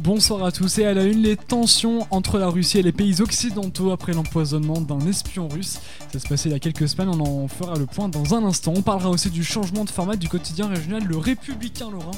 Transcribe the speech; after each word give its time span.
Bonsoir 0.00 0.44
à 0.44 0.52
tous 0.52 0.78
et 0.78 0.84
à 0.84 0.92
la 0.92 1.04
une, 1.04 1.22
les 1.22 1.36
tensions 1.36 2.06
entre 2.10 2.38
la 2.38 2.48
Russie 2.48 2.78
et 2.78 2.82
les 2.82 2.92
pays 2.92 3.22
occidentaux 3.22 3.92
après 3.92 4.12
l'empoisonnement 4.12 4.82
d'un 4.82 5.00
espion 5.06 5.48
russe. 5.48 5.78
Ça 6.12 6.18
se 6.18 6.28
passait 6.28 6.50
il 6.50 6.52
y 6.52 6.54
a 6.54 6.58
quelques 6.58 6.86
semaines, 6.86 7.08
on 7.08 7.44
en 7.44 7.48
fera 7.48 7.76
le 7.78 7.86
point 7.86 8.10
dans 8.10 8.34
un 8.34 8.44
instant. 8.44 8.74
On 8.76 8.82
parlera 8.82 9.08
aussi 9.08 9.30
du 9.30 9.42
changement 9.42 9.84
de 9.84 9.90
format 9.90 10.16
du 10.16 10.28
quotidien 10.28 10.68
régional 10.68 11.02
Le 11.04 11.16
Républicain 11.16 11.90
Lorrain. 11.90 12.10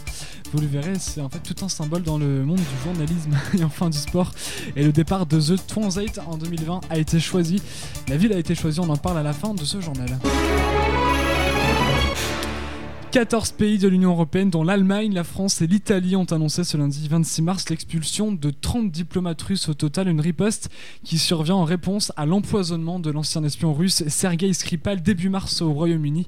Vous 0.53 0.61
le 0.61 0.67
verrez, 0.67 0.95
c'est 0.99 1.21
en 1.21 1.29
fait 1.29 1.39
tout 1.39 1.65
un 1.65 1.69
symbole 1.69 2.03
dans 2.03 2.19
le 2.19 2.45
monde 2.45 2.57
du 2.57 2.85
journalisme 2.85 3.37
et 3.59 3.63
enfin 3.63 3.91
du 3.91 3.99
sport. 3.99 4.33
Et 4.75 4.83
le 4.83 4.91
départ 4.91 5.27
de 5.27 5.41
The 5.41 5.65
Translate 5.67 6.19
en 6.27 6.37
2020 6.37 6.81
a 6.91 6.99
été 6.99 7.21
choisi. 7.21 7.63
La 8.09 8.17
ville 8.17 8.33
a 8.33 8.39
été 8.39 8.57
choisie, 8.57 8.81
on 8.81 8.89
en 8.89 8.97
parle 8.97 9.19
à 9.19 9.23
la 9.23 9.33
fin 9.33 9.55
de 9.55 9.65
ce 9.65 9.81
journal. 9.81 10.19
14 13.11 13.53
pays 13.53 13.79
de 13.79 13.89
l'Union 13.89 14.11
Européenne, 14.11 14.51
dont 14.51 14.63
l'Allemagne, 14.63 15.15
la 15.15 15.25
France 15.25 15.63
et 15.63 15.67
l'Italie, 15.67 16.15
ont 16.15 16.25
annoncé 16.25 16.63
ce 16.63 16.77
lundi 16.77 17.09
26 17.09 17.41
mars 17.41 17.71
l'expulsion 17.71 18.33
de 18.33 18.51
30 18.51 18.91
diplomates 18.91 19.41
russes 19.41 19.71
au 19.71 19.75
total, 19.75 20.09
une 20.09 20.21
riposte 20.21 20.69
qui 21.05 21.17
survient 21.17 21.55
en 21.55 21.65
réponse 21.65 22.13
à 22.17 22.27
l'empoisonnement 22.27 23.01
de 23.01 23.11
l'ancien 23.11 23.43
espion 23.45 23.73
russe 23.73 24.07
Sergei 24.09 24.53
Skripal 24.53 25.01
début 25.03 25.31
mars 25.31 25.63
au 25.63 25.73
Royaume-Uni. 25.73 26.27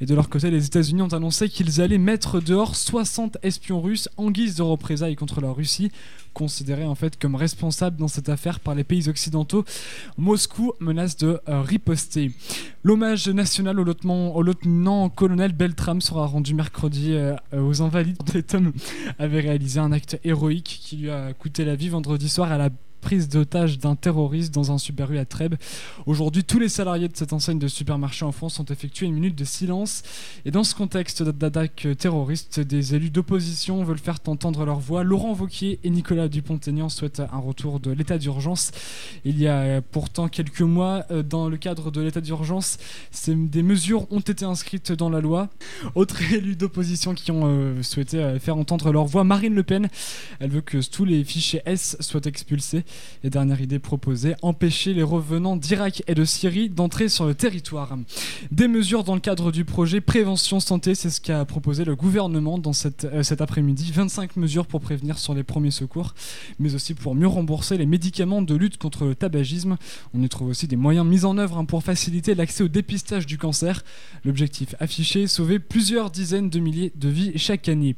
Et 0.00 0.06
de 0.06 0.14
leur 0.14 0.30
côté, 0.30 0.50
les 0.50 0.64
États-Unis 0.64 1.02
ont 1.02 1.12
annoncé 1.12 1.50
qu'ils 1.50 1.82
allaient 1.82 1.98
mettre 1.98 2.40
dehors 2.40 2.76
60 2.76 3.36
espions 3.42 3.82
russes 3.82 4.08
en 4.16 4.30
guise 4.30 4.56
de 4.56 4.62
représailles 4.62 5.16
contre 5.16 5.42
la 5.42 5.50
Russie 5.50 5.90
considérés 6.32 6.84
en 6.84 6.94
fait 6.94 7.18
comme 7.18 7.34
responsables 7.34 7.96
dans 7.96 8.08
cette 8.08 8.28
affaire 8.28 8.60
par 8.60 8.74
les 8.74 8.84
pays 8.84 9.08
occidentaux. 9.08 9.64
Moscou 10.16 10.72
menace 10.80 11.16
de 11.16 11.40
euh, 11.48 11.60
riposter. 11.60 12.32
L'hommage 12.84 13.28
national 13.28 13.78
au 13.78 13.84
lieutenant, 13.84 14.28
au 14.34 14.42
lieutenant-colonel 14.42 15.52
Beltram 15.52 16.00
sera 16.00 16.21
rendu 16.26 16.54
mercredi 16.54 17.12
euh, 17.12 17.36
aux 17.52 17.82
Invalides. 17.82 18.16
Homme 18.54 18.72
avait 19.18 19.40
réalisé 19.40 19.80
un 19.80 19.92
acte 19.92 20.18
héroïque 20.24 20.80
qui 20.82 20.96
lui 20.96 21.10
a 21.10 21.32
coûté 21.32 21.64
la 21.64 21.74
vie 21.74 21.88
vendredi 21.88 22.28
soir 22.28 22.52
à 22.52 22.58
la 22.58 22.70
prise 23.02 23.28
d'otage 23.28 23.78
d'un 23.78 23.96
terroriste 23.96 24.54
dans 24.54 24.72
un 24.72 24.78
Super 24.78 25.12
U 25.12 25.18
à 25.18 25.26
Trèbes. 25.26 25.56
Aujourd'hui, 26.06 26.44
tous 26.44 26.58
les 26.58 26.70
salariés 26.70 27.08
de 27.08 27.16
cette 27.16 27.34
enseigne 27.34 27.58
de 27.58 27.68
supermarché 27.68 28.24
en 28.24 28.32
France 28.32 28.58
ont 28.60 28.64
effectué 28.64 29.06
une 29.06 29.14
minute 29.14 29.34
de 29.36 29.44
silence. 29.44 30.02
Et 30.46 30.50
dans 30.50 30.64
ce 30.64 30.74
contexte 30.74 31.22
d'attaque 31.22 31.86
terroriste, 31.98 32.60
des 32.60 32.94
élus 32.94 33.10
d'opposition 33.10 33.84
veulent 33.84 33.98
faire 33.98 34.18
entendre 34.26 34.64
leur 34.64 34.78
voix. 34.78 35.02
Laurent 35.02 35.32
Vauquier 35.34 35.80
et 35.84 35.90
Nicolas 35.90 36.28
Dupont-Aignan 36.28 36.88
souhaitent 36.88 37.20
un 37.20 37.38
retour 37.38 37.80
de 37.80 37.90
l'état 37.90 38.16
d'urgence. 38.16 38.70
Il 39.24 39.38
y 39.38 39.48
a 39.48 39.82
pourtant 39.82 40.28
quelques 40.28 40.62
mois, 40.62 41.04
euh, 41.10 41.22
dans 41.22 41.48
le 41.48 41.56
cadre 41.56 41.90
de 41.90 42.00
l'état 42.00 42.20
d'urgence, 42.20 42.78
des 43.26 43.62
mesures 43.62 44.10
ont 44.12 44.20
été 44.20 44.44
inscrites 44.44 44.92
dans 44.92 45.10
la 45.10 45.20
loi. 45.20 45.48
Autres 45.94 46.22
élus 46.32 46.56
d'opposition 46.56 47.14
qui 47.14 47.30
ont 47.30 47.46
euh, 47.46 47.82
souhaité 47.82 48.18
euh, 48.18 48.38
faire 48.38 48.56
entendre 48.56 48.92
leur 48.92 49.06
voix, 49.06 49.24
Marine 49.24 49.54
Le 49.54 49.62
Pen, 49.62 49.88
elle 50.40 50.50
veut 50.50 50.60
que 50.60 50.78
tous 50.88 51.04
les 51.04 51.24
fichiers 51.24 51.62
S 51.66 51.96
soient 52.00 52.24
expulsés. 52.24 52.84
Et 53.24 53.30
dernière 53.30 53.60
idée 53.60 53.78
proposée, 53.78 54.34
empêcher 54.42 54.94
les 54.94 55.02
revenants 55.02 55.56
d'Irak 55.56 56.02
et 56.06 56.14
de 56.14 56.24
Syrie 56.24 56.68
d'entrer 56.68 57.08
sur 57.08 57.26
le 57.26 57.34
territoire. 57.34 57.96
Des 58.50 58.68
mesures 58.68 59.04
dans 59.04 59.14
le 59.14 59.20
cadre 59.20 59.52
du 59.52 59.64
projet 59.64 60.00
Prévention 60.00 60.60
Santé, 60.60 60.94
c'est 60.94 61.10
ce 61.10 61.20
qu'a 61.20 61.44
proposé 61.44 61.84
le 61.84 61.94
gouvernement 61.94 62.58
dans 62.58 62.72
euh, 63.04 63.22
cet 63.22 63.40
après-midi. 63.40 63.92
25 63.94 64.36
mesures 64.36 64.66
pour 64.66 64.80
prévenir 64.80 65.18
sur 65.18 65.34
les 65.34 65.42
premiers 65.42 65.70
secours, 65.70 66.14
mais 66.58 66.74
aussi 66.74 66.94
pour 66.94 67.14
mieux 67.14 67.26
rembourser 67.26 67.76
les 67.78 67.86
médicaments 67.86 68.42
de 68.42 68.54
lutte 68.54 68.78
contre 68.78 69.04
le 69.04 69.14
tabagisme. 69.14 69.76
On 70.14 70.22
y 70.22 70.28
trouve 70.28 70.48
aussi 70.48 70.66
des 70.66 70.76
moyens 70.76 71.06
mis 71.06 71.24
en 71.24 71.38
œuvre 71.38 71.58
hein, 71.58 71.64
pour 71.64 71.82
faciliter 71.82 72.34
l'accès 72.34 72.64
au 72.64 72.68
dépistage 72.68 73.26
du 73.26 73.38
cancer. 73.38 73.84
L'objectif 74.24 74.74
affiché, 74.80 75.26
sauver 75.26 75.58
plusieurs 75.58 76.10
dizaines 76.10 76.50
de 76.50 76.58
milliers 76.58 76.92
de 76.96 77.08
vies 77.08 77.32
chaque 77.36 77.68
année. 77.68 77.96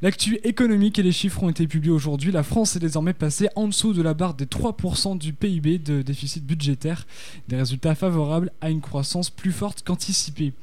L'actu 0.00 0.40
économique 0.42 0.98
et 0.98 1.02
les 1.02 1.12
chiffres 1.12 1.42
ont 1.42 1.50
été 1.50 1.66
publiés 1.66 1.92
aujourd'hui. 1.92 2.32
La 2.32 2.42
France 2.42 2.76
est 2.76 2.80
désormais 2.80 3.12
passée 3.12 3.48
en 3.56 3.68
dessous 3.68 3.92
de 3.92 4.00
la 4.00 4.14
barre 4.14 4.34
des 4.34 4.46
3% 4.46 5.18
du 5.18 5.32
PIB 5.34 5.78
de 5.78 6.02
déficit 6.02 6.44
budgétaire, 6.46 7.06
des 7.48 7.56
résultats 7.56 7.94
favorables 7.94 8.50
à 8.60 8.70
une 8.70 8.80
croissance 8.80 9.28
plus 9.28 9.52
forte 9.52 9.82
qu'anticipée. 9.84 10.54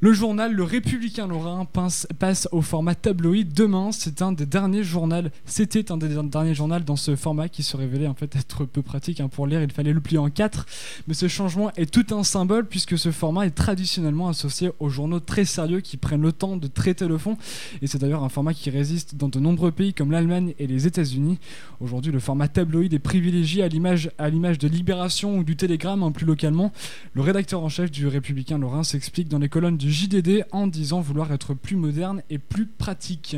Le 0.00 0.12
journal 0.12 0.54
Le 0.54 0.62
Républicain 0.62 1.26
Lorrain 1.26 1.66
passe 1.66 2.48
au 2.52 2.62
format 2.62 2.94
tabloïd 2.94 3.52
demain. 3.52 3.90
C'est 3.92 4.22
un 4.22 4.32
des 4.32 4.46
derniers 4.46 4.82
journaux, 4.82 5.28
c'était 5.44 5.92
un 5.92 5.98
des 5.98 6.08
derniers 6.08 6.54
journaux 6.54 6.80
dans 6.80 6.96
ce 6.96 7.16
format 7.16 7.48
qui 7.48 7.62
se 7.62 7.76
révélait 7.76 8.06
en 8.06 8.14
fait 8.14 8.34
être 8.36 8.64
peu 8.64 8.80
pratique 8.80 9.20
hein, 9.20 9.28
pour 9.28 9.46
lire. 9.46 9.62
Il 9.62 9.72
fallait 9.72 9.92
le 9.92 10.00
plier 10.00 10.18
en 10.18 10.30
quatre, 10.30 10.66
mais 11.06 11.14
ce 11.14 11.28
changement 11.28 11.70
est 11.76 11.92
tout 11.92 12.14
un 12.14 12.24
symbole 12.24 12.66
puisque 12.66 12.96
ce 12.96 13.10
format 13.10 13.46
est 13.46 13.50
traditionnellement 13.50 14.28
associé 14.28 14.70
aux 14.78 14.88
journaux 14.88 15.20
très 15.20 15.44
sérieux 15.44 15.80
qui 15.80 15.96
prennent 15.96 16.22
le 16.22 16.32
temps 16.32 16.56
de 16.56 16.66
traiter 16.66 17.06
le 17.06 17.18
fond. 17.18 17.36
Et 17.82 17.86
c'est 17.86 17.98
d'ailleurs 17.98 18.24
un 18.24 18.28
format 18.28 18.54
qui 18.54 18.69
résiste 18.70 19.14
dans 19.16 19.28
de 19.28 19.38
nombreux 19.38 19.70
pays 19.70 19.92
comme 19.92 20.10
l'Allemagne 20.10 20.54
et 20.58 20.66
les 20.66 20.86
États-Unis. 20.86 21.38
Aujourd'hui, 21.80 22.12
le 22.12 22.20
format 22.20 22.48
tabloïd 22.48 22.94
est 22.94 22.98
privilégié 22.98 23.62
à 23.62 23.68
l'image, 23.68 24.08
de 24.18 24.68
Libération 24.68 25.36
ou 25.36 25.44
du 25.44 25.56
Télégramme, 25.56 26.02
hein, 26.02 26.12
plus 26.12 26.26
localement. 26.26 26.72
Le 27.12 27.22
rédacteur 27.22 27.62
en 27.62 27.68
chef 27.68 27.90
du 27.90 28.06
Républicain 28.06 28.58
Lorrain 28.58 28.84
s'explique 28.84 29.28
dans 29.28 29.38
les 29.38 29.48
colonnes 29.48 29.76
du 29.76 29.92
JDD 29.92 30.44
en 30.52 30.66
disant 30.66 31.00
vouloir 31.00 31.32
être 31.32 31.54
plus 31.54 31.76
moderne 31.76 32.22
et 32.30 32.38
plus 32.38 32.66
pratique. 32.66 33.36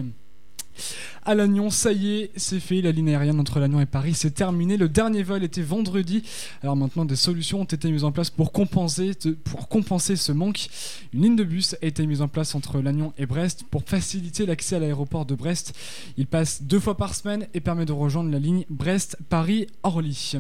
À 1.25 1.34
Lannion, 1.34 1.71
ça 1.71 1.93
y 1.93 2.16
est, 2.16 2.31
c'est 2.37 2.59
fait. 2.59 2.81
La 2.81 2.91
ligne 2.91 3.10
aérienne 3.10 3.38
entre 3.38 3.60
Lannion 3.60 3.81
et 3.81 3.87
Paris, 3.87 4.15
c'est 4.15 4.33
terminé. 4.33 4.77
Le 4.77 4.88
dernier 4.88 5.22
vol 5.22 5.44
était 5.44 5.62
vendredi. 5.62 6.25
Alors 6.62 6.75
maintenant, 6.75 7.05
des 7.05 7.16
solutions 7.16 7.60
ont 7.60 7.65
été 7.65 7.91
mises 7.93 8.03
en 8.03 8.10
place 8.10 8.31
pour 8.31 8.50
compenser, 8.50 9.12
pour 9.44 9.69
compenser 9.69 10.16
ce 10.16 10.33
manque. 10.33 10.69
Une 11.12 11.22
ligne 11.22 11.37
de 11.37 11.44
bus 11.44 11.77
a 11.81 11.87
été 11.87 12.06
mise 12.06 12.22
en 12.22 12.28
place 12.28 12.55
entre 12.55 12.81
Lannion 12.81 13.12
et 13.19 13.27
Brest 13.27 13.65
pour 13.71 13.84
faciliter 13.84 14.47
l'accès 14.47 14.77
à 14.77 14.78
l'aéroport 14.81 15.25
de 15.25 15.34
Brest. 15.34 15.75
Il 16.16 16.27
passe 16.27 16.62
deux 16.62 16.81
fois 16.81 16.97
par 16.97 17.15
semaine 17.15 17.47
et 17.54 17.60
permet 17.60 17.84
de 17.84 17.93
rejoindre 17.93 18.31
la 18.31 18.39
ligne 18.41 18.65
Brest-Paris-Orly. 18.69 20.33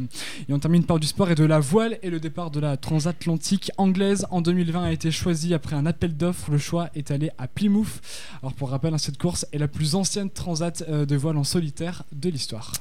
Et 0.48 0.52
on 0.52 0.58
termine 0.58 0.84
par 0.84 0.98
du 0.98 1.06
sport 1.06 1.30
et 1.30 1.34
de 1.34 1.44
la 1.44 1.60
voile 1.60 1.98
et 2.02 2.10
le 2.10 2.18
départ 2.18 2.50
de 2.50 2.58
la 2.58 2.76
transatlantique 2.76 3.70
anglaise 3.76 4.26
en 4.30 4.40
2020 4.40 4.84
a 4.84 4.92
été 4.92 5.10
choisi 5.10 5.54
après 5.54 5.76
un 5.76 5.86
appel 5.86 6.16
d'offres. 6.16 6.50
Le 6.50 6.58
choix 6.58 6.88
est 6.94 7.10
allé 7.10 7.30
à 7.38 7.46
Plymouth. 7.46 8.00
Alors 8.42 8.54
pour 8.54 8.70
rappel, 8.70 8.92
hein, 8.94 8.98
cette 8.98 9.18
course 9.18 9.46
est 9.52 9.58
la 9.58 9.68
plus 9.68 9.94
ancienne 9.94 10.21
transat 10.30 10.84
euh, 10.88 11.06
de 11.06 11.16
voile 11.16 11.36
en 11.36 11.44
solitaire 11.44 12.04
de 12.12 12.28
l'histoire. 12.28 12.72